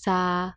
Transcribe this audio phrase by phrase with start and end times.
[0.00, 0.48] さ。